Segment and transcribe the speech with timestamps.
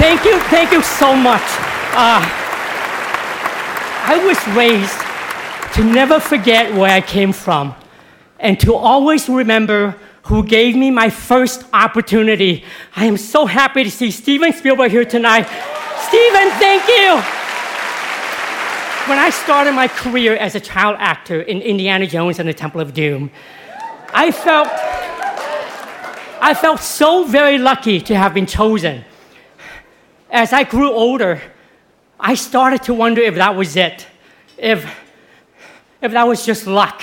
[0.00, 1.42] Thank you, thank you so much.
[1.92, 2.24] Uh,
[4.02, 4.98] I was raised
[5.74, 7.74] to never forget where I came from
[8.38, 12.64] and to always remember who gave me my first opportunity.
[12.96, 15.44] I am so happy to see Steven Spielberg here tonight.
[16.08, 17.20] Steven, thank you.
[19.06, 22.80] When I started my career as a child actor in Indiana Jones and the Temple
[22.80, 23.30] of Doom,
[24.14, 24.68] I felt
[26.42, 29.04] I felt so very lucky to have been chosen.
[30.30, 31.42] As I grew older,
[32.18, 34.06] I started to wonder if that was it,
[34.56, 34.84] if,
[36.00, 37.02] if that was just luck.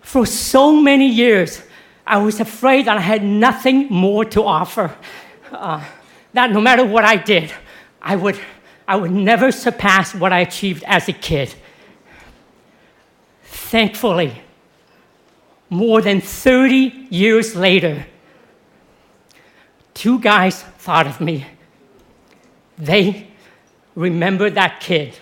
[0.00, 1.62] For so many years,
[2.06, 4.94] I was afraid that I had nothing more to offer.
[5.50, 5.82] Uh,
[6.32, 7.52] that no matter what I did,
[8.00, 8.38] I would,
[8.86, 11.54] I would never surpass what I achieved as a kid.
[13.44, 14.42] Thankfully,
[15.70, 18.06] more than 30 years later,
[19.94, 21.46] two guys thought of me.
[22.78, 23.28] They
[23.94, 25.14] remembered that kid.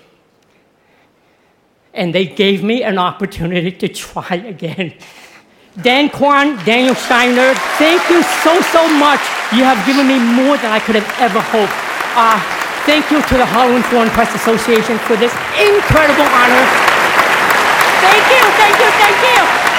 [1.94, 4.94] And they gave me an opportunity to try again.
[5.80, 9.20] Dan Kwan, Daniel Steiner, thank you so, so much.
[9.56, 11.72] You have given me more than I could have ever hoped.
[12.12, 12.36] Uh,
[12.84, 16.64] thank you to the Hollywood Foreign Press Association for this incredible honor.
[18.04, 19.71] Thank you, thank you, thank you.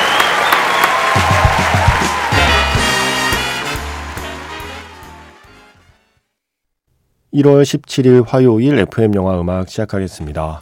[7.33, 10.61] 1월 17일 화요일 FM 영화 음악 시작하겠습니다.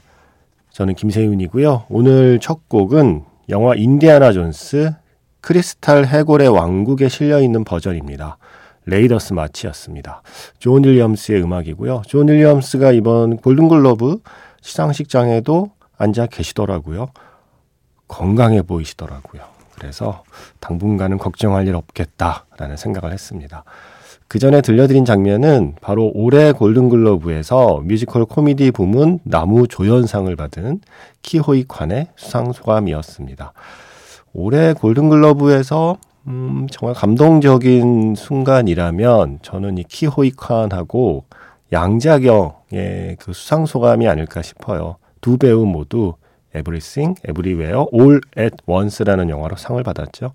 [0.70, 1.88] 저는 김세윤이고요.
[1.90, 4.94] 오늘 첫 곡은 영화 인디아나 존스
[5.42, 8.38] 크리스탈 해골의 왕국에 실려 있는 버전입니다.
[8.86, 10.22] Raiders March였습니다.
[10.60, 12.04] 존 윌리엄스의 음악이고요.
[12.08, 14.22] 존 윌리엄스가 이번 골든글러브
[14.62, 17.10] 시상식장에도 앉아 계시더라고요.
[18.08, 19.42] 건강해 보이시더라고요.
[19.76, 20.24] 그래서
[20.62, 23.66] 당분간은 걱정할 일 없겠다라는 생각을 했습니다.
[24.32, 30.80] 그 전에 들려드린 장면은 바로 올해 골든글러브에서 뮤지컬 코미디 부문 나무 조연상을 받은
[31.22, 33.52] 키호이 칸의 수상 소감이었습니다.
[34.32, 35.98] 올해 골든글러브에서
[36.28, 41.26] 음, 정말 감동적인 순간이라면 저는 이 키호이 칸하고
[41.74, 44.96] 양자경의 그 수상 소감이 아닐까 싶어요.
[45.20, 46.14] 두 배우 모두
[46.56, 50.32] Everything, Everywhere, All at Once라는 영화로 상을 받았죠.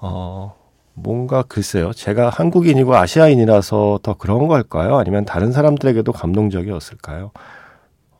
[0.00, 0.54] 어,
[0.94, 1.92] 뭔가 글쎄요.
[1.92, 4.96] 제가 한국인이고 아시아인이라서 더 그런 걸까요?
[4.96, 7.32] 아니면 다른 사람들에게도 감동적이었을까요?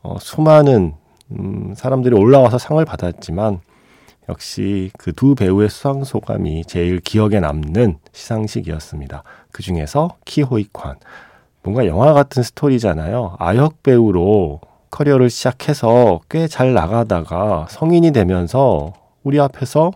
[0.03, 0.95] 어, 수많은
[1.33, 3.61] 음, 사람들이 올라와서 상을 받았지만
[4.29, 9.23] 역시 그 두 배우의 수상 소감이 제일 기억에 남는 시상식이었습니다.
[9.53, 10.97] 그 중에서 키 호이 콴.
[11.63, 13.37] 뭔가 영화 같은 스토리잖아요.
[13.39, 14.61] 아역 배우로
[14.91, 18.93] 커리어를 시작해서 꽤 잘 나가다가 성인이 되면서
[19.23, 19.93] 우리 앞에서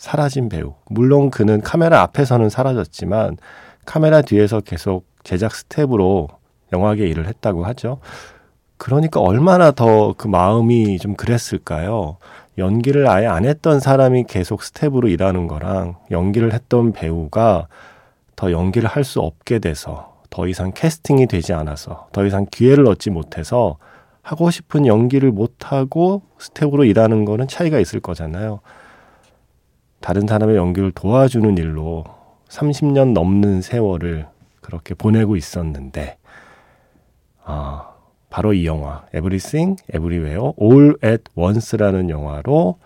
[0.00, 0.72] 사라진 배우.
[0.88, 3.36] 물론 그는 카메라 앞에서는 사라졌지만
[3.84, 6.28] 카메라 뒤에서 계속 제작 스텝으로
[6.72, 7.98] 영화계 일을 했다고 하죠.
[8.78, 12.16] 그러니까 얼마나 더 그 마음이 좀 그랬을까요?
[12.56, 17.68] 연기를 아예 안 했던 사람이 계속 스텝으로 일하는 거랑 연기를 했던 배우가
[18.36, 23.10] 더 연기를 할 수 없게 돼서 더 이상 캐스팅이 되지 않아서 더 이상 기회를 얻지
[23.10, 23.76] 못해서
[24.22, 28.60] 하고 싶은 연기를 못하고 스태프로 일하는 거는 차이가 있을 거잖아요.
[30.00, 32.04] 다른 사람의 연기를 도와주는 일로
[32.48, 34.26] 30년 넘는 세월을
[34.60, 36.18] 그렇게 보내고 있었는데,
[37.44, 37.94] 아,
[38.28, 42.78] 바로 이 영화, Everything, Everywhere, All at Once라는 영화로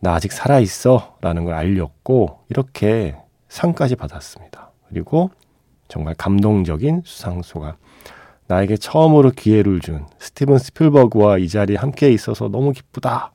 [0.00, 3.16] 나 아직 살아 있어 라는 걸 알렸고, 이렇게
[3.48, 4.70] 상까지 받았습니다.
[4.88, 5.30] 그리고
[5.88, 7.74] 정말 감동적인 수상 소감.
[8.46, 13.32] 나에게 처음으로 기회를 준 스티븐 스필버그와 이 자리에 함께 있어서 너무 기쁘다.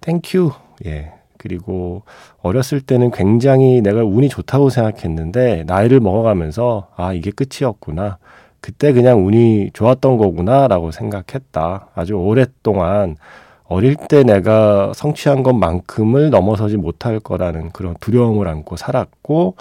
[0.00, 0.52] Thank you.
[0.86, 1.12] 예.
[1.44, 2.04] 그리고
[2.40, 8.16] 어렸을 때는 굉장히 내가 운이 좋다고 생각했는데 나이를 먹어가면서 아 이게 끝이었구나.
[8.62, 11.88] 그때 그냥 운이 좋았던 거구나라고 생각했다.
[11.94, 13.16] 아주 오랫동안
[13.64, 19.56] 어릴 때 내가 성취한 것만큼을 넘어서지 못할 거라는 그런 두려움을 안고 살았고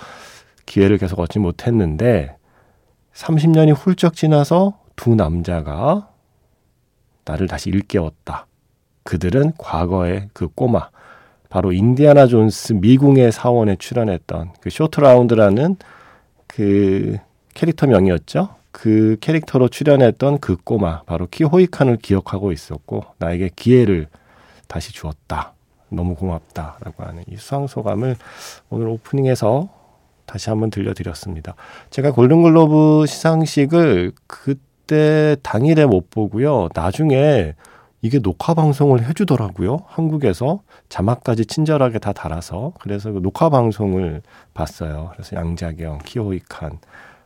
[0.66, 2.38] 기회를 계속 얻지 못했는데
[3.14, 6.08] 30년이 훌쩍 지나서 두 남자가
[7.26, 8.48] 나를 다시 일깨웠다.
[9.04, 10.90] 그들은 과거의 그 꼬마,
[11.54, 15.76] 바로 인디아나 존스 미궁의 사원에 출연했던 그 쇼트 라운드라는
[16.48, 17.18] 그
[17.54, 18.56] 캐릭터 명이었죠.
[18.72, 24.08] 그 캐릭터로 출연했던 그 꼬마 바로 키호이콴을 기억하고 있었고 나에게 기회를
[24.68, 25.54] 다시 주었다.
[25.90, 28.16] 너무 고맙다라고 하는 이 수상 소감을
[28.72, 29.70] 오늘 오프닝에서
[30.26, 31.54] 다시 한번 들려드렸습니다.
[31.92, 36.70] 제가 골든글로브 시상식을 그때 당일에 못 보고요.
[36.74, 37.54] 나중에
[38.04, 39.78] 이게 녹화 방송을 해주더라고요.
[39.88, 40.60] 한국에서
[40.90, 44.22] 자막까지 친절하게 다 달아서 그래서 그 녹화 방송을
[44.54, 45.12] 봤어요.
[45.14, 46.80] 그래서 양자경, 키호이칸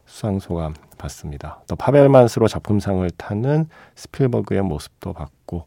[0.06, 1.64] 수상 소감 봤습니다.
[1.68, 5.66] 또 파벨만스로 작품상을 타는 스필버그의 모습도 봤고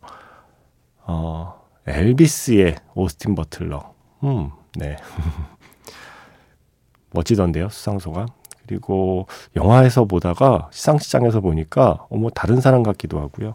[1.00, 3.92] 어, 엘비스의 오스틴 버틀러.
[4.22, 4.96] 음, 네.
[7.10, 8.28] 멋지던데요, 수상 소감.
[8.64, 13.54] 그리고 영화에서 보다가 시상식장에서 보니까 어머 다른 사람 같기도 하고요.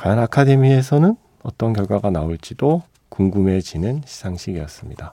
[0.00, 5.12] 과연 아카데미에서는 어떤 결과가 나올지도 궁금해지는 시상식이었습니다.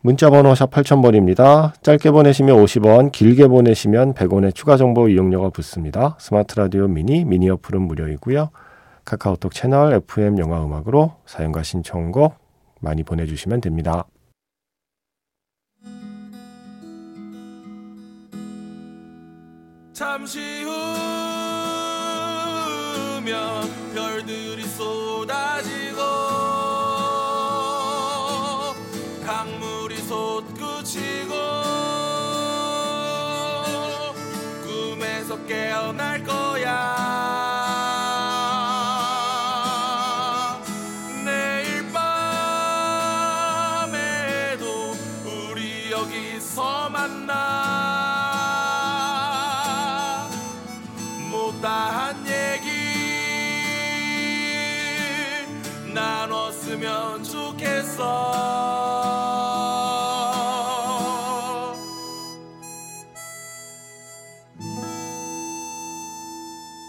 [0.00, 1.80] 문자 번호 샵 8000번입니다.
[1.80, 6.16] 짧게 보내시면 50원, 길게 보내시면 100원의 추가 정보 이용료가 붙습니다.
[6.18, 8.50] 스마트 라디오 미니, 미니 어플은 무료이고요.
[9.04, 12.34] 카카오톡 채널 FM 영화 음악으로 사연과 신청곡
[12.80, 14.06] 많이 보내주시면 됩니다.
[19.92, 20.85] 잠시 후
[23.26, 26.00] 면 별들이 쏟아지고
[29.26, 31.34] 강물이 솟구치고
[34.62, 36.05] 꿈에서 깨어날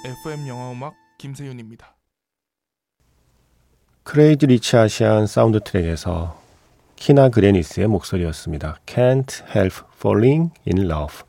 [0.04, 1.96] FM 영화음악 김세윤입니다.
[4.04, 6.38] Crazy Rich Asian 사운드 트랙에서
[6.98, 8.80] 키나 그레니스의 목소리였습니다.
[8.86, 11.20] Can't Help Falling in Love.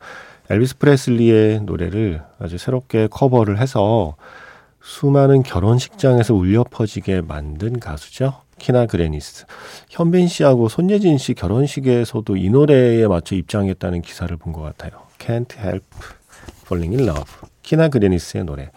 [0.49, 4.15] 엘비스 프레슬리의 노래를 아주 새롭게 커버를 해서
[4.81, 8.48] 수많은 결혼식장에서 울려 퍼지게 만든 가수죠.
[8.59, 9.45] 키나 그레니스.
[9.89, 14.91] 현빈 씨하고 손예진 씨 결혼식에서도 이 노래에 맞춰 입장했다는 기사를 본 것 같아요.
[15.17, 15.85] Can't Help
[16.65, 17.31] Falling in Love.
[17.63, 18.69] 키나 그레니스의 노래.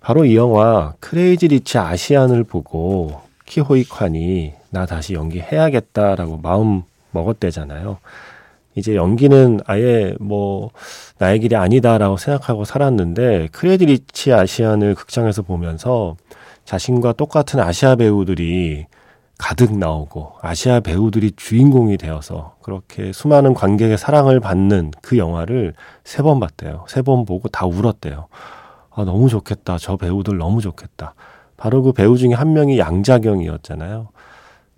[0.00, 7.98] 바로 이 영화 Crazy Rich Asian을 보고 키호이콴이 나 다시 연기해야겠다라고 마음 먹었대잖아요.
[8.76, 10.70] 이제 연기는 아예 뭐
[11.18, 16.16] 나의 길이 아니다라고 생각하고 살았는데 Crazy Rich Asian을 극장에서 보면서
[16.74, 18.86] 자신과 똑같은 아시아 배우들이
[19.38, 25.74] 가득 나오고 아시아 배우들이 주인공이 되어서 그렇게 수많은 관객의 사랑을 받는 그 영화를
[26.04, 26.84] 세 번 봤대요.
[26.88, 28.28] 세 번 보고 다 울었대요.
[28.92, 29.78] 아, 너무 좋겠다.
[29.78, 31.14] 저 배우들 너무 좋겠다.
[31.56, 34.10] 바로 그 배우 중에 한 명이 양자경이었잖아요.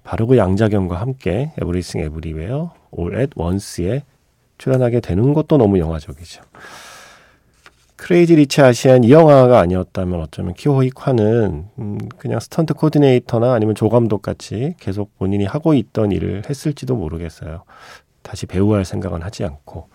[0.02, 4.04] 바로 그 양자경과 함께 Everything Everywhere All at Once에
[4.56, 6.40] 출연하게 되는 것도 너무 영화적이죠.
[8.02, 14.22] Crazy Rich Asian 이 영화가 아니었다면 어쩌면 키호이 콴은 음, 그냥 스턴트 코디네이터나 아니면 조감독
[14.22, 17.62] 같이 계속 본인이 하고 있던 일을 했을지도 모르겠어요.
[18.22, 19.88] 다시 배우할 생각은 하지 않고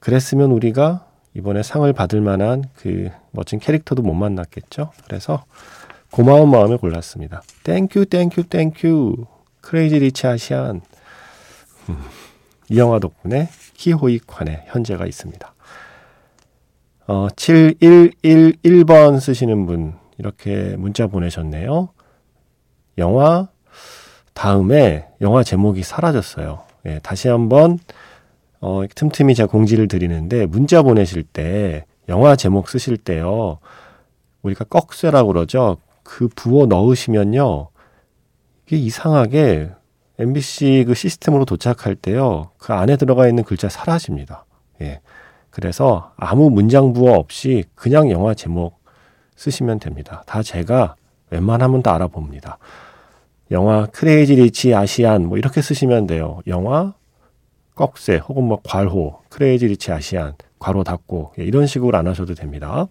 [0.00, 4.92] 그랬으면 우리가 이번에 상을 받을 만한 그 멋진 캐릭터도 못 만났겠죠.
[5.04, 5.44] 그래서
[6.10, 7.42] 고마운 마음을 골랐습니다.
[7.64, 9.26] Thank you thank you thank
[9.60, 10.80] you Crazy Rich Asian
[11.90, 11.98] 음,
[12.70, 15.52] 이 영화 덕분에 키호이 콴의 현재가 있습니다.
[17.08, 21.88] 어, 7111번 쓰시는 분 이렇게 문자 보내셨네요.
[22.98, 23.48] 영화
[24.34, 26.60] 다음에 영화 제목이 사라졌어요.
[26.84, 27.78] 예, 다시 한번
[28.60, 33.58] 어, 틈틈이 제가 공지를 드리는데 문자 보내실 때 영화 제목 쓰실 때요.
[34.42, 35.78] 우리가 꺽쇠라고 그러죠.
[36.02, 37.70] 그 부어 넣으시면요.
[38.66, 39.70] 이게 이상하게
[40.18, 42.50] MBC 그 시스템으로 도착할 때요.
[42.58, 44.44] 그 안에 들어가 있는 글자 사라집니다.
[44.82, 45.00] 예.
[45.58, 48.78] 그래서 아무 문장 부어 없이 그냥 영화 제목
[49.34, 50.22] 쓰시면 됩니다.
[50.24, 50.94] 다 제가
[51.30, 52.58] 웬만하면 다 알아봅니다.
[53.50, 56.38] 영화 Crazy Rich Asian 뭐 이렇게 쓰시면 돼요.
[56.46, 56.94] 영화
[57.74, 62.86] 꺽쇠 혹은 뭐 괄호, Crazy Rich Asian, 괄호 닫고 예, 이런 식으로 안 하셔도 됩니다.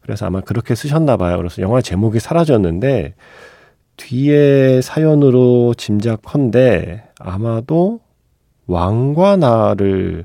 [0.00, 1.36] 그래서 아마 그렇게 쓰셨나 봐요.
[1.36, 3.12] 그래서 영화 제목이 사라졌는데
[3.98, 8.00] 뒤에 사연으로 짐작컨대 아마도
[8.68, 10.24] 왕과 나를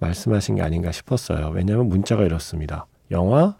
[0.00, 1.52] 말씀하신 게 아닌가 싶었어요.
[1.54, 2.86] 왜냐하면 문자가 이렇습니다.
[3.10, 3.56] 영화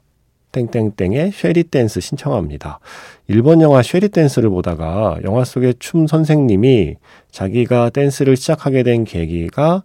[0.52, 2.80] 땡땡땡의 Shall We Dance 신청합니다.
[3.28, 6.96] 일본 영화 Shall We Dance를 보다가 영화 속의 춤 선생님이
[7.30, 9.82] 자기가 댄스를 시작하게 된 계기가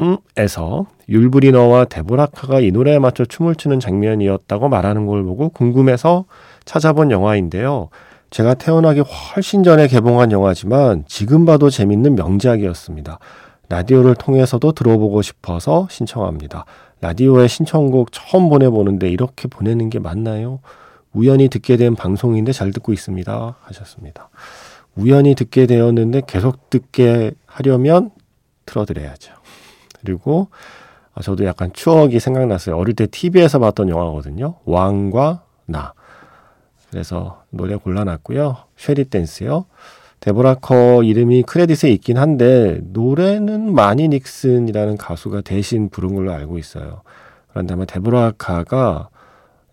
[0.00, 6.26] 음 에서 율브린너와 데보라 커가 이 노래에 맞춰 춤을 추는 장면이었다고 말하는 걸 보고 궁금해서
[6.64, 7.88] 찾아본 영화인데요.
[8.30, 13.18] 제가 태어나기 훨씬 전에 개봉한 영화지만 지금 봐도 재밌는 명작이었습니다.
[13.68, 16.64] 라디오를 통해서도 들어보고 싶어서 신청합니다.
[17.00, 20.60] 라디오에 신청곡 처음 보내보는데 이렇게 보내는 게 맞나요?
[21.12, 23.56] 우연히 듣게 된 방송인데 잘 듣고 있습니다.
[23.60, 24.30] 하셨습니다.
[24.96, 28.10] 우연히 듣게 되었는데 계속 듣게 하려면
[28.66, 29.32] 틀어드려야죠.
[30.00, 30.48] 그리고
[31.14, 32.76] 아, 저도 약간 추억이 생각났어요.
[32.76, 34.56] 어릴 때 TV에서 봤던 영화거든요.
[34.64, 35.92] 왕과 나.
[36.90, 38.56] 그래서 노래 골라놨고요.
[38.76, 39.66] 쉐리 댄스요.
[40.20, 47.02] 데보라 커 이름이 크레딧에 있긴 한데 노래는 마니 닉슨이라는 가수가 대신 부른 걸로 알고 있어요.
[47.48, 49.08] 그런데 아마 데보라 커가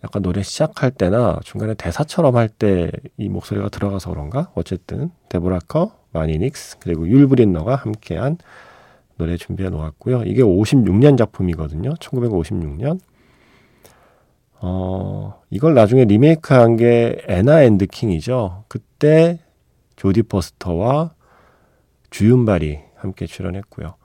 [0.03, 4.51] 약간 노래 시작할 때나 중간에 대사처럼 할 때 이 목소리가 들어가서 그런가?
[4.55, 8.37] 어쨌든 데보라 커, 마니 닉슨 그리고 율브린너가 함께한
[9.17, 10.23] 노래 준비해 놓았고요.
[10.25, 11.93] 이게 56년 작품이거든요.
[11.95, 12.99] 1956년.
[14.61, 18.65] 어, 이걸 나중에 리메이크한 게 Anna and the King이죠.
[18.67, 19.39] 그때
[19.95, 21.11] 조디 포스터와
[22.09, 23.95] 주윤발이 함께 출연했고요.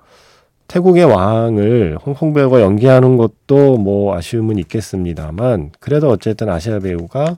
[0.68, 7.34] 태국의 왕을 홍콩 배우가 연기하는 것도 뭐 아쉬움은 있겠습니다만 그래도 어쨌든 아시아 배우가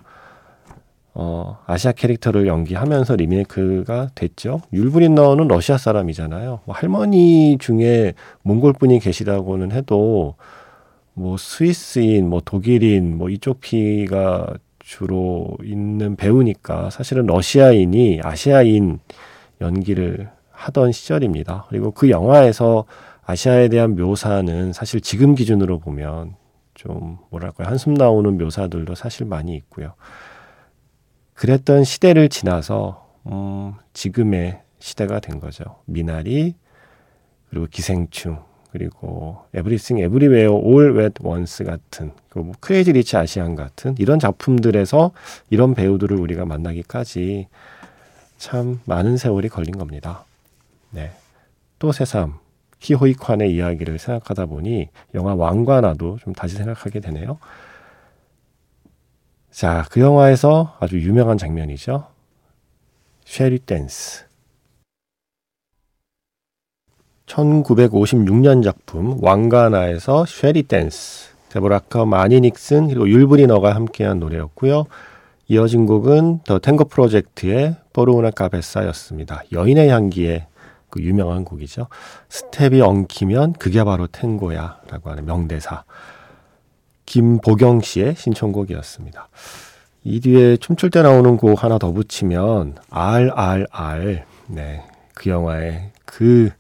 [1.15, 4.61] 어, 아시아 캐릭터를 연기하면서 리메이크가 됐죠.
[4.73, 6.61] 율브린너는 러시아 사람이잖아요.
[6.65, 10.37] 뭐 할머니 중에 몽골 분이 계시다고는 해도
[11.15, 18.99] 뭐 스위스인, 뭐 독일인, 뭐 이쪽 피가 주로 있는 배우니까 사실은 러시아인이 아시아인
[19.61, 21.67] 연기를 하던 시절입니다.
[21.69, 22.85] 그리고 그 영화에서
[23.25, 26.35] 아시아에 대한 묘사는 사실 지금 기준으로 보면
[26.75, 29.95] 좀 뭐랄까요 한숨 나오는 묘사들도 사실 많이 있고요.
[31.35, 35.65] 그랬던 시대를 지나서 음, 지금의 시대가 된 거죠.
[35.87, 36.57] 미나리
[37.49, 44.19] 그리고 기생충 그리고 Everything Everywhere All at Once 같은 그 Crazy Rich Asian 같은 이런
[44.19, 45.13] 작품들에서
[45.51, 47.49] 이런 배우들을 우리가 만나기까지
[48.39, 50.25] 참 많은 세월이 걸린 겁니다.
[50.91, 51.13] 네.
[51.79, 52.39] 또 새삼
[52.81, 57.39] 키호이콴의 이야기를 생각하다 보니 영화 왕과 나도 좀 다시 생각하게 되네요.
[59.51, 62.07] 자, 그 영화에서 아주 유명한 장면이죠.
[63.27, 64.25] Shall We Dance.
[67.33, 71.31] 1956년 작품 왕과 나에서 Shall We Dance.
[71.49, 74.87] 데보라 카 마니 닉슨 그리고 율브리너가 함께한 노래였고요.
[75.49, 79.45] 이어진 곡은 더 탱고 프로젝트의 포르우나 카베사였습니다.
[79.53, 80.47] 여인의 향기의
[80.89, 81.89] 그 유명한 곡이죠.
[82.29, 85.85] 스텝이 엉키면 그게 바로 탱고야라고 하는 명대사.
[87.07, 89.29] 김보경 씨의 신청곡이었습니다.
[90.05, 94.83] 이 뒤에 춤출 때 나오는 곡 하나 더 붙이면 RRR 네.
[95.15, 96.51] 그 영화의 그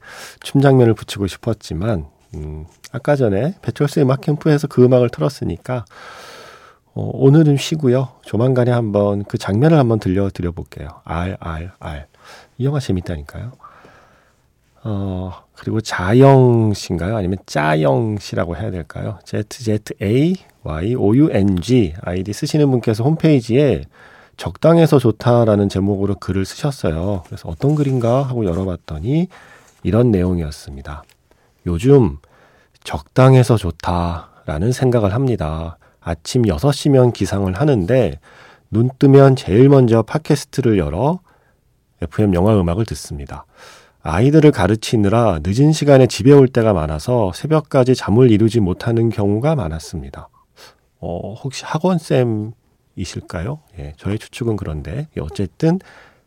[0.40, 5.84] 춤 장면을 붙이고 싶었지만 음, 아까 전에 배철수의 음악 캠프에서 그 음악을 틀었으니까
[6.94, 8.08] 어, 오늘은 쉬고요.
[8.22, 10.88] 조만간에 한번 그 장면을 한번 들려드려 볼게요.
[11.04, 12.06] RRR
[12.58, 13.52] 이 영화 재밌다니까요.
[14.84, 17.16] 어, 그리고 자영 씨인가요?
[17.16, 19.18] 아니면 짜영 씨라고 해야 될까요?
[19.24, 20.44] ZZA-Y-O-U-N-G
[22.02, 23.84] 아이디 쓰시는 분께서 홈페이지에
[24.42, 27.22] 적당해서 좋다라는 제목으로 글을 쓰셨어요.
[27.26, 29.28] 그래서 어떤 글인가 하고 열어봤더니
[29.84, 31.04] 이런 내용이었습니다.
[31.66, 32.18] 요즘
[32.82, 35.78] 적당해서 좋다라는 생각을 합니다.
[36.00, 38.18] 아침 6시면 기상을 하는데
[38.68, 41.20] 눈 뜨면 제일 먼저 팟캐스트를 열어
[42.00, 43.46] FM 영화 음악을 듣습니다.
[44.02, 50.28] 아이들을 가르치느라 늦은 시간에 집에 올 때가 많아서 새벽까지 잠을 이루지 못하는 경우가 많았습니다.
[50.98, 52.54] 어, 혹시 학원쌤
[52.96, 53.60] 이실까요?
[53.78, 55.78] 예, 저의 추측은 그런데, 어쨌든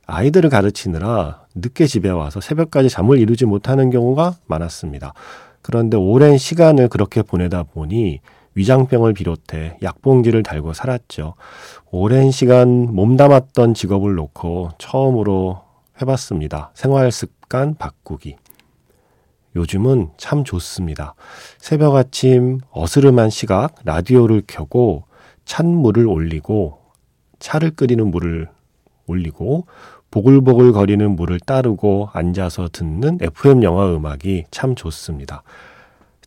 [0.07, 5.13] 아이들을 가르치느라 늦게 집에 와서 새벽까지 잠을 이루지 못하는 경우가 많았습니다.
[5.61, 8.19] 그런데 오랜 시간을 그렇게 보내다 보니
[8.53, 11.33] 위장병을 비롯해 약봉지를 달고 살았죠.
[11.91, 15.61] 오랜 시간 몸담았던 직업을 놓고 처음으로
[16.01, 16.71] 해봤습니다.
[16.73, 18.37] 생활 습관 바꾸기.
[19.55, 21.15] 요즘은 참 좋습니다.
[21.57, 25.04] 새벽 아침 어스름한 시각 라디오를 켜고
[25.45, 26.79] 찬물을 올리고
[27.39, 28.49] 차를 끓이는 물을
[29.07, 29.65] 올리고
[30.11, 35.43] 보글보글 거리는 물을 따르고 앉아서 듣는 FM 영화 음악이 참 좋습니다.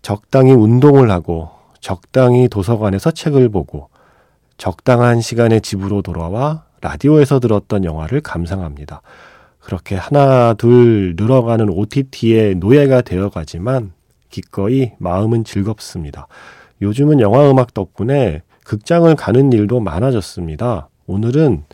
[0.03, 3.89] 적당히 운동을 하고 적당히 도서관에서 책을 보고
[4.57, 9.03] 적당한 시간에 집으로 돌아와 라디오에서 들었던 영화를 감상합니다.
[9.59, 13.93] 그렇게 하나 둘 늘어가는 OTT의 노예가 되어가지만
[14.31, 16.27] 기꺼이 마음은 즐겁습니다.
[16.83, 20.91] 요즘은 영화 음악 덕분에 극장을 가는 일도 많아졌습니다.
[21.07, 21.65] 오늘은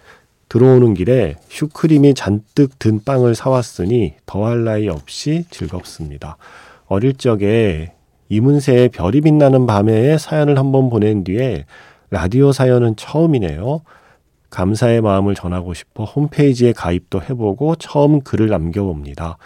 [0.49, 6.37] 들어오는 길에 슈크림이 잔뜩 든 빵을 사왔으니 더할 나위 없이 즐겁습니다.
[6.87, 7.95] 어릴 적에
[8.29, 11.65] 이문세의 별이 빛나는 밤에의 사연을 한번 보낸 뒤에
[12.11, 13.81] 라디오 사연은 처음이네요.
[14.51, 19.37] 감사의 마음을 전하고 싶어 홈페이지에 가입도 해보고 처음 글을 남겨봅니다.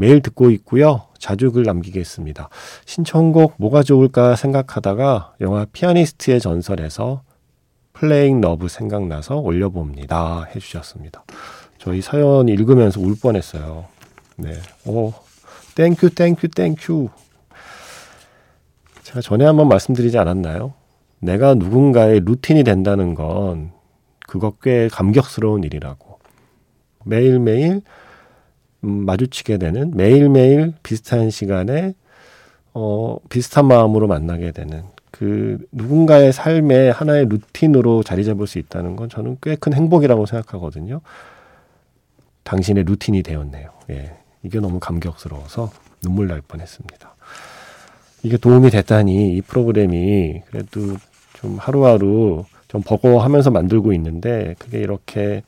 [0.00, 1.02] 매일 듣고 있고요.
[1.18, 2.48] 자주 글 남기겠습니다.
[2.86, 7.20] 신청곡 뭐가 좋을까 생각하다가 영화 피아니스트의 전설에서
[7.92, 10.44] Playing Love 생각나서 올려봅니다.
[10.54, 11.22] 해주셨습니다.
[11.76, 13.88] 저희 사연 읽으면서 울 뻔했어요.
[14.36, 14.54] 네.
[14.86, 15.12] 오,
[15.74, 17.10] thank you, thank you, thank you.
[19.02, 20.72] 제가 전에 한번 말씀드리지 않았나요?
[21.18, 23.72] 내가 누군가의 루틴이 된다는 건
[24.26, 26.20] 그거 꽤 감격스러운 일이라고.
[27.04, 27.80] 매일매일 음,
[28.80, 31.94] 마주치게 되는 매일매일 비슷한 시간에
[32.72, 39.08] 어, 비슷한 마음으로 만나게 되는 그 누군가의 삶의 하나의 루틴으로 자리 잡을 수 있다는 건
[39.08, 41.00] 저는 꽤 큰 행복이라고 생각하거든요.
[42.44, 43.70] 당신의 루틴이 되었네요.
[43.90, 44.16] 예.
[44.42, 45.70] 이게 너무 감격스러워서
[46.02, 47.14] 눈물 날 뻔했습니다.
[48.22, 50.96] 이게 도움이 됐다니 이 프로그램이 그래도
[51.34, 55.42] 좀 하루하루 좀 버거워하면서 만들고 있는데 그게 이렇게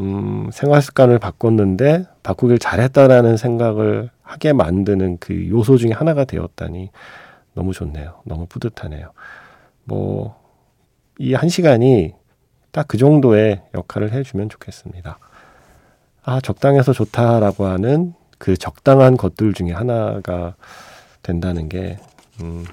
[0.00, 6.90] 음, 생활 습관을 바꿨는데 바꾸길 잘했다라는 생각을 하게 만드는 그 요소 중에 하나가 되었다니
[7.54, 8.22] 너무 좋네요.
[8.24, 9.12] 너무 뿌듯하네요.
[9.84, 10.40] 뭐,
[11.18, 12.14] 이 한 시간이
[12.72, 15.18] 딱 그 정도의 역할을 해주면 좋겠습니다.
[16.22, 20.54] 아, 적당해서 좋다라고 하는 그 적당한 것들 중에 하나가
[21.22, 21.98] 된다는 게,
[22.42, 22.64] 음,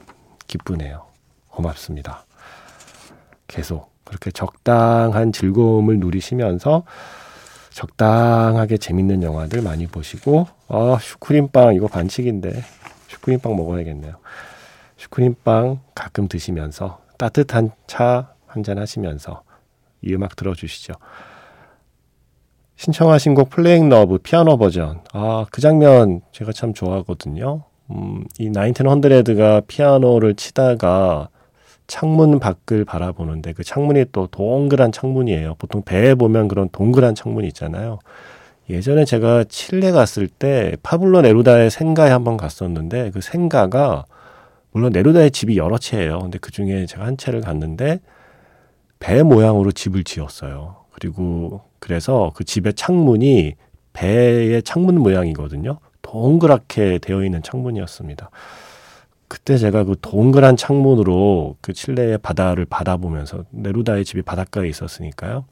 [0.48, 1.06] 기쁘네요.
[1.50, 2.26] 고맙습니다.
[3.48, 6.84] 계속 그렇게 적당한 즐거움을 누리시면서
[7.72, 12.64] 적당하게 재밌는 영화들 많이 보시고, 아, 슈크림빵 이거 반칙인데,
[13.10, 14.16] 슈크림빵 먹어야겠네요.
[14.98, 19.44] 슈크림빵 가끔 드시면서 따뜻한 차 한 잔 하시면서
[20.02, 20.94] 이 음악 들어주시죠.
[22.76, 25.02] 신청하신 곡 Playing Love 피아노 버전.
[25.14, 27.64] 아, 그 장면 제가 참 좋아하거든요.
[27.92, 31.30] 음, 이 Nineteen Hundred가 피아노를 치다가
[31.88, 35.56] 창문 밖을 바라보는데 그 창문이 또 동그란 창문이에요.
[35.58, 38.00] 보통 배에 보면 그런 동그란 창문이 있잖아요.
[38.70, 44.06] 예전에 제가 칠레 갔을 때 파블로 네루다의 생가에 한번 갔었는데 그 생가가
[44.72, 46.20] 물론 네루다의 집이 여러 채예요.
[46.20, 48.02] 근데 그 중에 제가 한 채를 갔는데
[49.00, 50.76] 배 모양으로 집을 지었어요.
[50.92, 53.54] 그리고 그래서 그 집의 창문이
[53.94, 55.80] 배의 창문 모양이거든요.
[56.02, 58.30] 동그랗게 되어 있는 창문이었습니다.
[59.28, 65.46] 그때 제가 그 동그란 창문으로 그 칠레의 바다를 바라보면서 네루다의 집이 바닷가에 있었으니까요.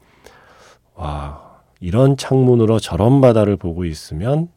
[0.94, 4.48] 와, 이런 창문으로 저런 바다를 보고 있으면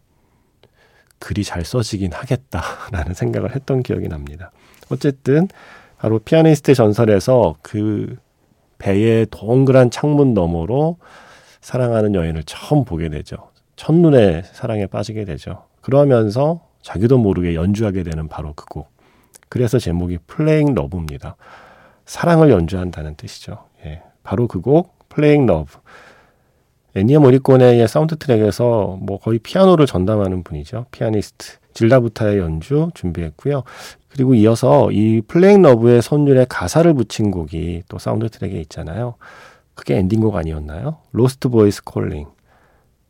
[1.19, 4.51] 글이 잘 써지긴 하겠다라는 생각을 했던 기억이 납니다.
[4.89, 5.49] 어쨌든
[5.97, 8.15] 바로 피아니스트 전설에서 그
[8.77, 10.97] 배의 동그란 창문 너머로
[11.59, 13.51] 사랑하는 여인을 처음 보게 되죠.
[13.75, 15.65] 첫눈에 사랑에 빠지게 되죠.
[15.81, 18.98] 그러면서 자기도 모르게 연주하게 되는 바로 그 곡.
[19.49, 21.35] 그래서 제목이 Playing Love입니다.
[22.05, 23.65] 사랑을 연주한다는 뜻이죠.
[23.85, 24.01] 예.
[24.23, 25.77] 바로 그 곡, Playing Love.
[26.95, 30.85] 엔니오 모리코네의 사운드 트랙에서 뭐 거의 피아노를 전담하는 분이죠.
[30.91, 31.59] 피아니스트.
[31.73, 33.63] 질다 부타의 연주 준비했고요.
[34.09, 39.15] 그리고 이어서 이 Playing Love의 선율에 가사를 붙인 곡이 또 사운드 트랙에 있잖아요.
[39.75, 40.97] 그게 엔딩곡 아니었나요?
[41.11, 42.27] Lost Boys Calling.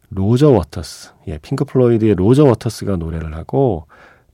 [0.09, 1.13] 로저 워터스.
[1.27, 3.85] 예, 핑크 플로이드의 로저 워터스가 노래를 하고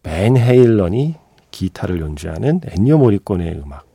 [0.04, 1.16] 벤 헤일런이
[1.56, 3.88] 기타를 연주하는 엔니오 모리코네의 음악.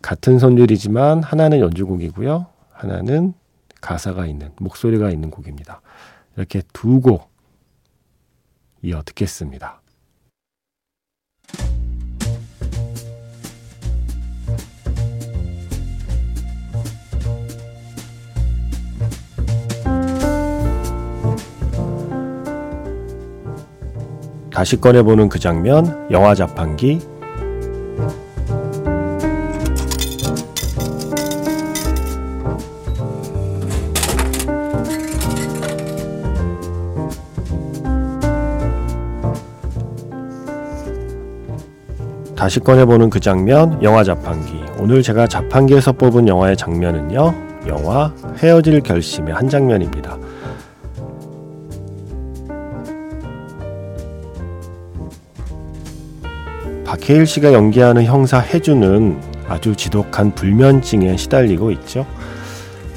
[0.00, 2.46] 같은 선율이지만 하나는 연주곡이고요.
[2.72, 3.34] 하나는
[3.82, 5.82] 가사가 있는 목소리가 있는 곡입니다.
[6.36, 7.30] 이렇게 두 곡
[8.82, 9.79] 이어 듣겠습니다.
[24.60, 27.00] 다시 꺼내보는 그 장면, 영화 자판기.
[42.36, 44.60] 다시 꺼내보는 그 장면, 영화 자판기.
[44.78, 47.34] 오늘 제가 자판기에서 뽑은 영화의 장면은요,
[47.66, 50.18] 영화 헤어질 결심의 한 장면입니다.
[56.90, 62.04] 박해일 씨가 연기하는 형사 해주는 아주 지독한 불면증에 시달리고 있죠.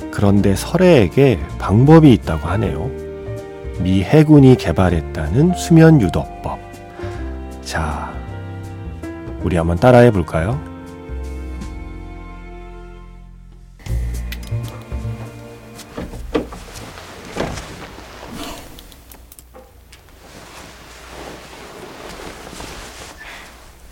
[0.09, 2.89] 그런데 설애에게 방법이 있다고 하네요.
[3.83, 6.57] 미 해군이 개발했다는 수면 유도법.
[7.61, 8.11] 자,
[9.43, 10.59] 우리 한번 따라해 볼까요?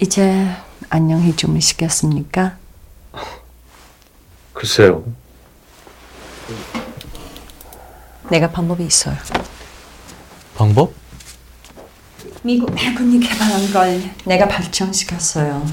[0.01, 0.47] 이제
[0.89, 2.57] 안녕히 주무시겠습니까?
[4.51, 5.05] 글쎄요.
[8.31, 9.15] 내가 방법이 있어요.
[10.55, 10.91] 방법?
[12.41, 15.63] 미국 해군이 개발한 걸 내가 발전시켰어요.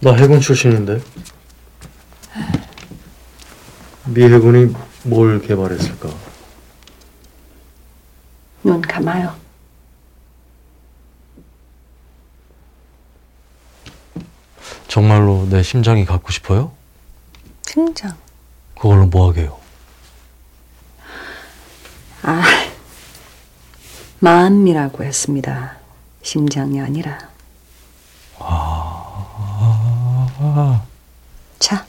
[0.00, 1.02] 나 해군 출신인데.
[4.06, 6.08] 미 해군이 뭘 개발했을까?
[8.62, 9.44] 눈 감아요.
[14.96, 16.72] 정말로 내 심장이 갖고 싶어요?
[17.66, 18.16] 심장.
[18.74, 19.58] 그걸로 뭐 하게요?
[22.22, 22.42] 아,
[24.18, 25.76] 마음이라고 했습니다.
[26.22, 27.18] 심장이 아니라.
[28.38, 29.06] 아,
[31.60, 31.86] 자.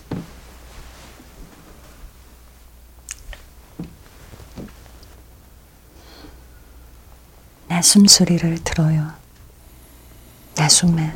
[7.68, 9.12] 내 숨소리를 들어요.
[10.56, 11.14] 내 숨에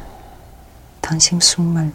[1.02, 1.92] 당신 숨을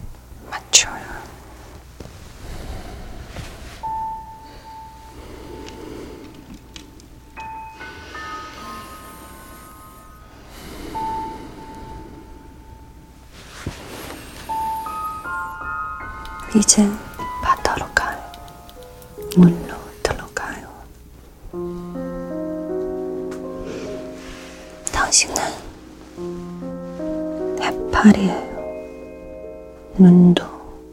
[29.96, 30.42] 눈도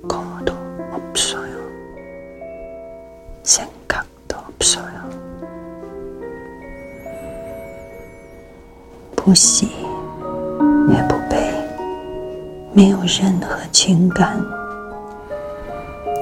[0.07, 0.53] 코도
[0.91, 1.57] 없어요.
[3.43, 5.09] 생각도 없어요.
[9.15, 9.67] 不喜
[10.89, 11.53] 也不悲，
[12.73, 14.43] 没有任何情感。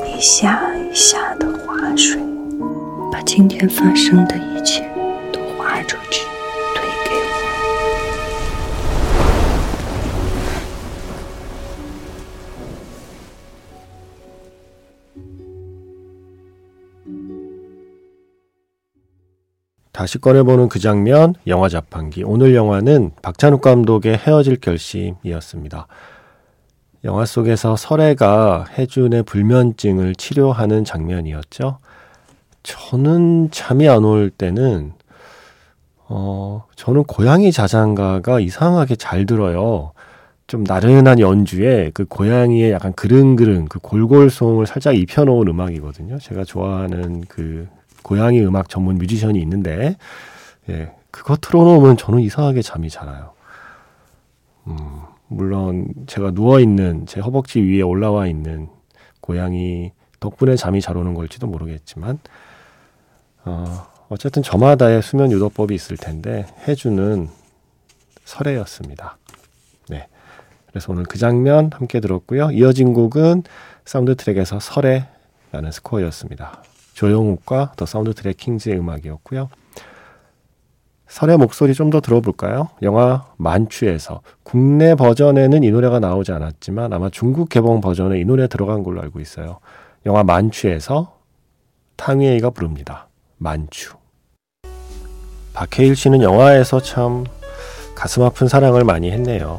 [0.05, 2.19] 一下一下的划水，
[3.11, 4.89] 把今天发生的一切
[5.31, 6.25] 都划出去，
[20.02, 22.24] 다시 꺼내보는 그 장면, 영화 자판기.
[22.24, 25.86] 오늘 영화는 박찬욱 감독의 헤어질 결심이었습니다.
[27.04, 31.78] 영화 속에서 설애가 혜준의 불면증을 치료하는 장면이었죠.
[32.64, 34.94] 저는 잠이 안 올 때는,
[36.08, 39.92] 어, 저는 고양이 자장가가 이상하게 잘 들어요.
[40.48, 46.18] 좀 나른한 연주에 그 고양이의 약간 그릉그릉 그 골골송을 살짝 입혀놓은 음악이거든요.
[46.18, 47.68] 제가 좋아하는 그
[48.12, 49.96] 고양이 음악 전문 뮤지션이 있는데,
[50.68, 53.32] 예, 그거 틀어놓으면 저는 이상하게 잠이 잘 와요.
[54.66, 54.76] 음,
[55.28, 58.68] 물론 제가 누워 있는 제 허벅지 위에 올라와 있는
[59.22, 62.18] 고양이 덕분에 잠이 잘 오는 걸지도 모르겠지만,
[63.46, 67.30] 어, 어쨌든 저마다의 수면 유도법이 있을 텐데, 해주는
[68.26, 69.16] 설애였습니다.
[69.88, 70.06] 네.
[70.66, 72.50] 그래서 오늘 그 장면 함께 들었고요.
[72.50, 73.44] 이어진 곡은
[73.86, 76.62] 사운드 트랙에서 서래라는 스코어였습니다.
[77.02, 79.48] 조영욱과 The Soundtrack Kings의 음악이었고요.
[81.08, 82.68] 서래의 목소리 좀 더 들어볼까요?
[82.82, 88.84] 영화 만추에서 국내 버전에는 이 노래가 나오지 않았지만 아마 중국 개봉 버전에 이 노래 들어간
[88.84, 89.58] 걸로 알고 있어요.
[90.06, 91.18] 영화 만추에서
[91.96, 93.08] 탕웨이가 부릅니다.
[93.36, 93.94] 만추.
[95.54, 97.24] 박해일 씨는 영화에서 참
[97.96, 99.58] 가슴 아픈 사랑을 많이 했네요.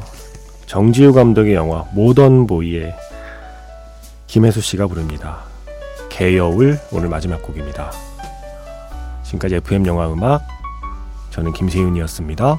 [0.66, 2.94] 정지우 감독의 영화 모던 보이에
[4.26, 5.53] 김혜수 씨가 부릅니다.
[6.14, 7.90] 개여울 오늘 마지막 곡입니다.
[9.24, 10.42] 지금까지 FM 영화 음악
[11.30, 12.56] 저는 김세윤이었습니다.